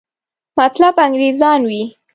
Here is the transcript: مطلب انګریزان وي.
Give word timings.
مطلب 0.59 0.95
انګریزان 1.05 1.61
وي. 1.69 1.83